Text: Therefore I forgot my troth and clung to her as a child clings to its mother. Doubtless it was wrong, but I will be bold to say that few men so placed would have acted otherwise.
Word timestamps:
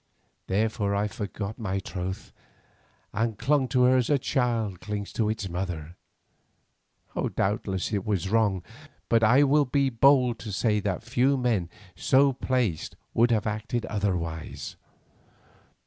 Therefore 0.47 0.95
I 0.95 1.07
forgot 1.07 1.59
my 1.59 1.77
troth 1.77 2.33
and 3.13 3.37
clung 3.37 3.67
to 3.67 3.83
her 3.83 3.97
as 3.97 4.09
a 4.09 4.17
child 4.17 4.79
clings 4.81 5.13
to 5.13 5.29
its 5.29 5.47
mother. 5.47 5.95
Doubtless 7.35 7.93
it 7.93 8.03
was 8.03 8.27
wrong, 8.27 8.63
but 9.09 9.23
I 9.23 9.43
will 9.43 9.65
be 9.65 9.91
bold 9.91 10.39
to 10.39 10.51
say 10.51 10.79
that 10.79 11.03
few 11.03 11.37
men 11.37 11.69
so 11.95 12.33
placed 12.33 12.95
would 13.13 13.29
have 13.29 13.45
acted 13.45 13.85
otherwise. 13.85 14.75